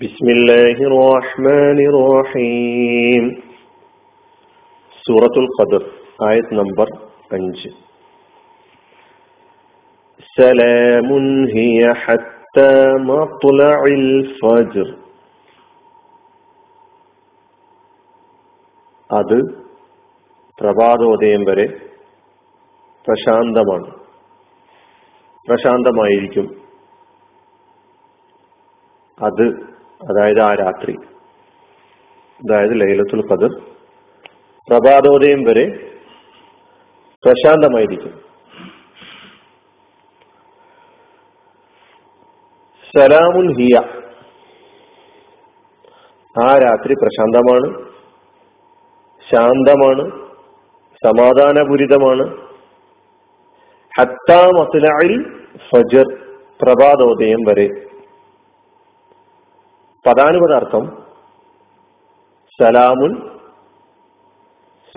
[0.00, 3.24] بسم الله الرحمن الرحيم
[5.06, 5.82] سورة القدر
[6.30, 6.88] آية نمبر
[7.30, 7.70] 5
[10.36, 11.08] سلام
[11.56, 12.72] هي حتى
[13.10, 14.88] مطلع الفجر
[19.10, 19.38] അത്
[20.58, 21.64] പ്രഭാതോദയം വരെ
[23.04, 23.90] പ്രശാന്തമാണ്
[25.48, 26.46] പ്രശാന്തമായിരിക്കും
[29.18, 29.46] അത്
[30.01, 30.93] അതായത് ആ രാത്രി
[32.39, 33.51] അതായത് ലൈലത്തുൽ ഖദർ
[34.67, 35.65] പ്രഭാതോദയം വരെ
[37.23, 38.13] പ്രശാന്തമായിരിക്കും.
[42.93, 43.77] സലാമുൽ ഹിയ
[46.35, 47.67] ആ രാത്രി പ്രശാന്തമാണ്
[49.31, 50.03] ശാന്തമാണ്
[51.05, 52.25] സമാധാനപുരിതമാണ്.
[53.99, 55.13] ഹത്താ മസ്ലയിൽ
[55.69, 56.07] ഫജർ
[56.61, 57.86] പ്രഭാതോദയം വരെ
[60.07, 61.03] പദാനുപദാർത്ഥം
[62.61, 63.29] സലാമുൻ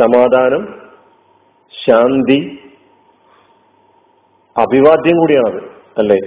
[0.00, 0.90] സമാധാനം
[1.86, 2.58] ശാന്തി
[4.56, 5.62] അഭിവാദ്യം കൂടിയാണത്
[5.98, 6.18] അല്ലേ?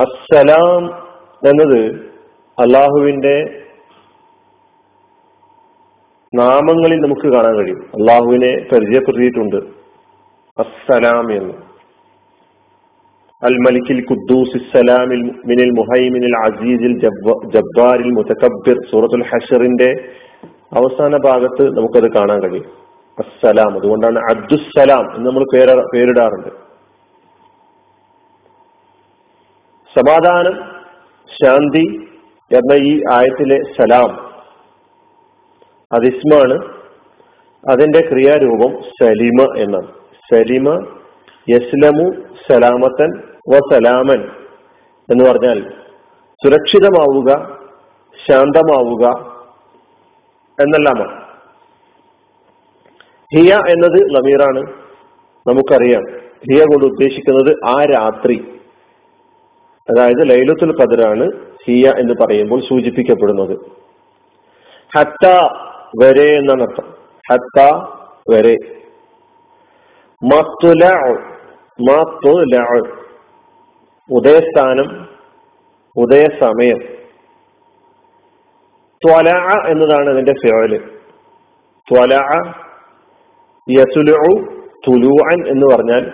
[0.00, 1.08] അസ്സലാം
[1.48, 2.10] എന്നത്
[2.60, 3.66] അള്ളാഹുവിന്റെ
[6.34, 7.82] നാമങ്ങളിൽ നമുക്ക് കാണാൻ കഴിയും.
[7.84, 9.56] അള്ളാഹുവിനെ പരിചയപ്പെടുത്തിയിട്ടുണ്ട്.
[10.60, 11.71] അസ്സലാം എന്ന്.
[13.41, 15.09] الملك القدوس السلام
[15.45, 19.89] من المهيمن العزيز الجبار المتكبر സൂറത്തുൽ ഹഷറിന്റെ
[20.75, 22.65] അവസാന ഭാഗത്ത് നമുക്കത് കാണാൻ കഴിയും
[23.17, 26.49] അസ്സലാം അതുകൊണ്ടാണ് അബ്ദുസ്സലാം എന്ന് നമ്മൾ പേര് പേരിടാറുണ്ട്
[29.95, 30.55] സമാധാനം
[31.29, 31.85] ശാന്തി
[32.51, 34.11] എന്ന ഈ ആയത്തിലെ സലാം
[35.91, 36.57] അതിസ്മാണ്
[37.63, 39.89] അതിന്റെ ക്രിയാരൂപം സലിമ എന്നാണ്
[40.29, 40.67] സലിമ
[41.47, 42.05] യസ്ലമു
[42.47, 43.11] സലാമത്തൻ
[43.48, 44.30] വസലാമൻ
[45.10, 45.70] എന്ന് പറഞ്ഞാൽ
[46.44, 47.58] സുരക്ഷിതമാവുക
[48.28, 49.32] ശാന്തമാവുക
[50.60, 51.22] എന്നെല്ലാമാണ്.
[53.36, 54.60] ഹിയ എന്നത് ലമീറാണ്
[55.48, 56.02] നമുക്കറിയാം
[56.52, 58.60] ഹിയ കൊണ്ട് ഉദ്ദേശിക്കുന്നത് ആ രാത്രി.
[59.90, 61.32] അതായത് ലൈലത്തുൽ ഖദറാണ്
[61.66, 63.58] ഹിയ എന്ന് പറയുമ്പോൾ സൂചിപ്പിക്കപ്പെടുന്നത്.
[64.96, 65.48] ഹത്ത
[66.02, 66.94] വരെ എന്നാണ് അർത്ഥം.
[67.30, 67.86] ഹത്ത
[68.30, 68.56] വരെ.
[70.24, 70.88] മത്തുല
[71.90, 72.64] മത്തുല.
[74.10, 74.88] ഉദയസ്ഥാനം
[75.96, 76.80] ഉദയസമയം.
[79.02, 79.28] ത്വല
[79.68, 80.72] എന്നതാണ് അതിന്റെ ഫിയോൽ
[81.88, 82.14] ത്വല
[83.68, 84.20] യസുലു
[84.86, 86.04] തുലുഅൻ എന്ന് പറഞ്ഞാൽ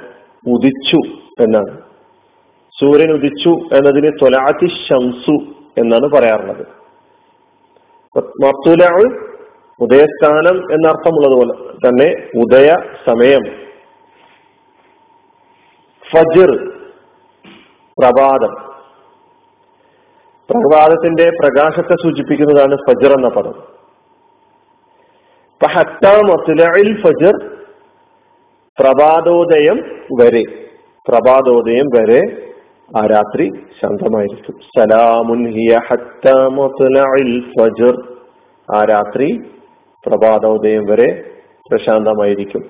[0.47, 1.01] ഉദിച്ചു
[1.45, 1.75] എന്നാണ്.
[2.81, 5.37] സൂര്യൻ ഉദിച്ചു എന്നതിന് ത്വലാത്തി ശംസു
[5.79, 6.65] എന്നാണ് പറയാറുള്ളത്.
[8.45, 8.85] മത്തുല
[9.81, 12.09] ഉദയസ്ഥാനം എന്നർത്ഥമുള്ളതുപോലെ തന്നെ
[12.43, 12.69] ഉദയ
[13.07, 13.45] സമയം
[16.05, 16.78] ഫജിർ
[18.05, 18.55] പ്രഭാതം.
[20.51, 23.55] പ്രഭാതത്തിന്റെ പ്രകാശത്തെ സൂചിപ്പിക്കുന്നതാണ് ഫജർ എന്ന പദം.
[26.95, 27.57] ഫജർ
[28.81, 30.43] പ്രഭാതോദയം വരെ.
[31.09, 32.53] പ്രഭാതോദയം വരെ
[32.97, 33.51] ആ രാത്രി
[33.83, 34.59] ശാന്തമായിരിക്കും.
[34.61, 35.81] സലാമുൻ ഹിയ
[37.61, 37.95] ഫജർ.
[38.77, 39.39] ആ രാത്രി
[40.07, 41.31] പ്രഭാതോദയം വരെ
[41.71, 42.63] പ്രശാന്തമായിരിക്കും.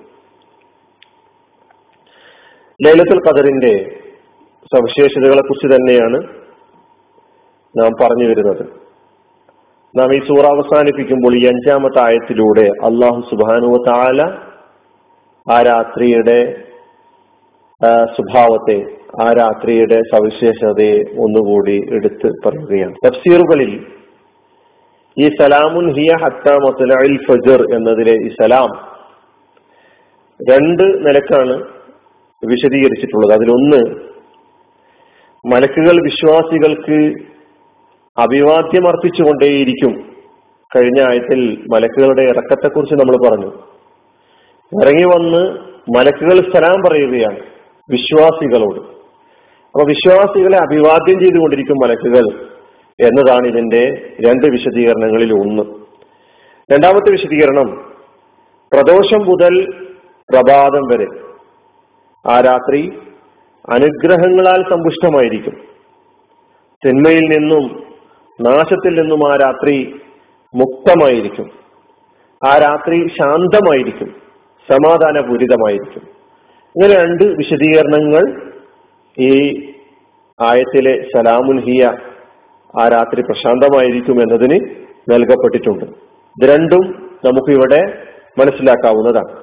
[2.86, 4.00] ലൈലത്തുൽ ഖദറിന്റെ
[4.64, 6.18] സവിശേഷതകളെ കുറിച്ച് തന്നെയാണ്
[7.80, 8.66] നാം പറഞ്ഞു വരുന്നത്.
[9.98, 14.22] നാം ഈ സൂറ അവസാനിപ്പിക്കുമ്പോൾ ഈ അഞ്ചാമത്തെ ആയത്തിലൂടെ അള്ളാഹു സുബാനു താല
[15.52, 16.64] ആ രാത്രിയുടെ
[18.04, 22.94] സ്വഭാവത്തെ ആ രാത്രിയുടെ സവിശേഷതയെ ഒന്നുകൂടി എടുത്ത് പറയുകയാണ്.
[23.06, 23.86] തഫ്സീറുകളിൽ
[25.20, 28.70] ഈ സലാമുൻ ഹിയ ഹത്ത മത്തുലൽ ഫജർ എന്നതിലെ ഈ സലാം
[30.50, 31.54] രണ്ട് നിലക്കാണ്
[32.46, 33.32] വിശദീകരിച്ചിട്ടുള്ളത്.
[33.38, 34.08] അതിലൊന്ന്
[35.54, 37.24] മലക്കുകൾ വിശ്വാസികൾക്ക്
[38.18, 39.92] അഭിവാദ്യം അർപ്പിച്ചുകൊണ്ടേയിരിക്കും
[40.76, 43.46] കഴിഞ്ഞ ആയത്തിൽ മലക്കുകളുടെ ഇറക്കത്തെക്കുറിച്ച് നമ്മൾ പറഞ്ഞു.
[44.82, 45.58] ഇറങ്ങി വന്ന്
[45.96, 47.40] മലക്കുകൾ സലാം പറയുകയാണ്
[47.90, 48.80] വിശ്വാസികളോട്.
[49.66, 52.48] അപ്പൊ വിശ്വാസികളെ അഭിവാദ്യം ചെയ്തുകൊണ്ടിരിക്കും മലക്കുകൾ
[53.06, 55.62] എന്നതാണ് ഇതിന്റെ രണ്ട് വിശദീകരണങ്ങളിൽ ഒന്ന്.
[56.72, 57.92] രണ്ടാമത്തെ വിശദീകരണം
[58.72, 59.72] പ്രദോഷം മുതൽ
[60.34, 61.06] പ്രഭാതം വരെ.
[62.30, 62.98] ആ രാത്രി
[63.70, 65.54] അനുഗ്രഹങ്ങളാൽ സമ്പുഷ്ടമായിരിക്കും.
[66.86, 67.82] തിന്മയിൽ നിന്നും
[68.40, 70.00] നാശത്തിൽ നിന്നും ആ രാത്രി
[70.54, 71.50] മുക്തമായിരിക്കും.
[72.48, 74.06] ആ രാത്രി ശാന്തമായിരിക്കും.
[74.70, 76.02] സമാധാനപൂരിതമായിരിക്കും.
[76.68, 78.52] ഇങ്ങനെ രണ്ട് വിശദീകരണങ്ങൾ
[79.18, 79.66] ഈ
[80.40, 81.92] ആയത്തിലെ സലാമുൽ ഹിയ
[82.80, 84.60] ആ രാത്രി പ്രശാന്തമായിരിക്കും എന്നതിന്
[85.12, 85.84] നൽകപ്പെട്ടിട്ടുണ്ട്.
[85.84, 88.04] ഇത് രണ്ടും നമുക്കിവിടെ
[88.38, 89.36] മനസ്സിലാക്കാവുന്നതാണ്.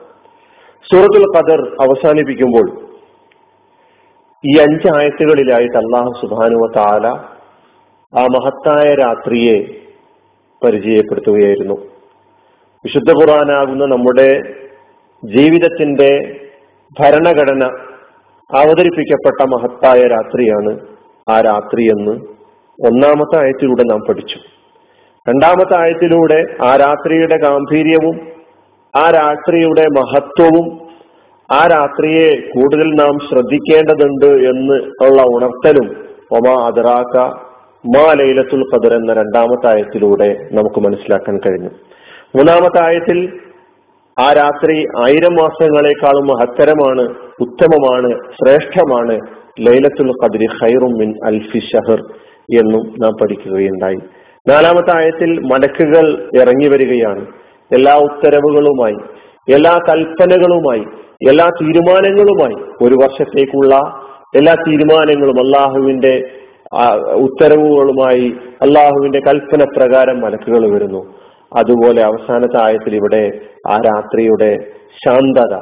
[0.93, 2.94] സൂറത്തുൽ ഖദർ അവസാനിപ്പിക്കുമ്പോൾ
[4.45, 7.07] ഈ അഞ്ചായത്തുകളിലായിട്ട് അള്ളാഹു സുബാനുവ താല
[8.13, 9.55] ആ മഹത്തായ രാത്രിയെ
[10.61, 11.77] പരിചയപ്പെടുത്തുകയായിരുന്നു.
[12.85, 14.29] വിശുദ്ധ ഖുറാനാകുന്ന നമ്മുടെ
[15.23, 16.11] ജീവിതത്തിന്റെ
[16.99, 17.63] ഭരണഘടന
[18.49, 20.79] അവതരിപ്പിക്കപ്പെട്ട മഹത്തായ രാത്രിയാണ്
[21.27, 22.15] ആ രാത്രി എന്ന്
[22.79, 24.39] ഒന്നാമത്തെ ആയത്തിലൂടെ നാം പഠിച്ചു.
[25.29, 28.15] രണ്ടാമത്തെ ആയത്തിലൂടെ ആ രാത്രിയുടെ ഗാംഭീര്യവും
[28.93, 30.84] ആ രാത്രിയുടെ മഹത്വവും
[31.51, 37.17] ആ രാത്രിയെ കൂടുതൽ നാം ശ്രദ്ധിക്കേണ്ടതുണ്ട് എന്ന് ഉള്ള ഉണർത്തലും ഒമാ അതറാക്ക
[37.87, 41.69] മാ ലൈലത്തുൽ ഖദർ എന്ന രണ്ടാമത്തെ ആയത്തിലൂടെ നമുക്ക് മനസ്സിലാക്കാൻ കഴിഞ്ഞു.
[42.35, 43.39] മൂന്നാമത്തെ ആയത്തിൽ
[44.19, 47.01] ആ രാത്രി ആയിരം മാസങ്ങളെക്കാളും മഹത്തരമാണ്
[47.41, 49.19] ഉത്തമമാണ് ശ്രേഷ്ഠമാണ്
[49.59, 51.99] ലൈലത്തുൽ ഖദരി ഖൈറും മിൻ അൽഫി ഷഹർ
[52.59, 53.97] എന്നും നാം പഠിക്കുകയുണ്ടായി.
[54.49, 57.25] നാലാമത്തെ ആയത്തിൽ മലക്കുകൾ ഇറങ്ങി വരികയാണ്.
[57.71, 60.85] എല്ലാ ഉത്തരവുകളുമായി എല്ലാ കൽപ്പനകളുമായി
[61.29, 63.75] എല്ലാ തീരുമാനങ്ങളുമായി ഒരു വർഷത്തേക്കുള്ള
[64.35, 66.23] എല്ലാ തീരുമാനങ്ങളും അള്ളാഹുവിന്റെ
[67.13, 71.13] ഉത്തരവുകളുമായി അള്ളാഹുവിന്റെ കൽപ്പന പ്രകാരം മലക്കുകൾ വരുന്നു.
[71.57, 73.39] അതുപോലെ അവസാനത്തെ ആയത്തിൽ ഇവിടെ
[73.69, 74.57] ആ രാത്രിയുടെ
[75.05, 75.53] ശാന്തത.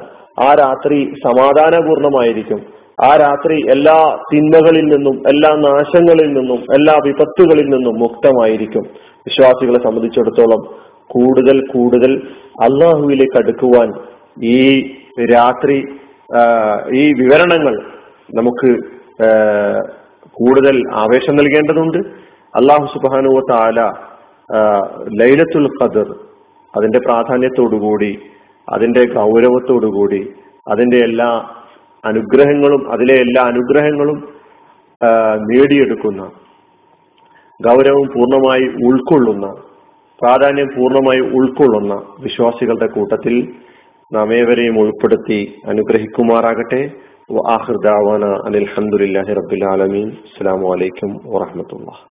[0.43, 2.61] ആ രാത്രി സമാധാനപൂർണമായിരിക്കും.
[3.05, 8.83] ആ രാത്രി എല്ലാ തിന്മകളിൽ നിന്നും എല്ലാ നാശങ്ങളിൽ നിന്നും എല്ലാ വിപത്തുകളിൽ നിന്നും മുക്തമായിരിക്കും.
[9.27, 10.75] വിശ്വാസികളെ സംബന്ധിച്ചിടത്തോളം
[11.07, 12.21] കൂടുതൽ കൂടുതൽ
[12.61, 13.89] അള്ളാഹുവിലേക്ക് അടുക്കുവാൻ
[14.43, 14.59] ഈ
[15.33, 15.77] രാത്രി
[16.91, 17.75] ഈ വിവരണങ്ങൾ
[18.33, 18.69] നമുക്ക്
[20.31, 21.97] കൂടുതൽ ആവേശം നൽകേണ്ടതുണ്ട്.
[22.55, 23.79] അള്ളാഹു സുബാനുവ താല
[25.19, 26.09] ലൈലത്തുൽ ഖദർ
[26.73, 28.19] അതിന്റെ പ്രാധാന്യത്തോടുകൂടി
[28.67, 30.21] അതിന്റെ ഗൗരവത്തോടുകൂടി
[30.71, 31.29] അതിന്റെ എല്ലാ
[32.05, 34.33] അനുഗ്രഹങ്ങളും അതിലെ എല്ലാ അനുഗ്രഹങ്ങളും
[35.51, 36.23] നേടിയെടുക്കുന്ന
[37.59, 39.47] ഗൗരവം പൂർണമായി ഉൾക്കൊള്ളുന്ന
[40.21, 43.53] പ്രാധാന്യം പൂർണമായി ഉൾക്കൊള്ളുന്ന വിശ്വാസികളുടെ കൂട്ടത്തിൽ
[44.13, 46.91] നാം ഏവരെയും ഉൾപ്പെടുത്തി അനുഗ്രഹിക്കുമാറാകട്ടെ.
[48.45, 50.09] അനിൽഹമുല്ലാഹി റബ്ബുൽ ആലമീൻ.
[50.09, 52.05] അസ്സാം വലൈക്കും വാഹമത്തുള്ള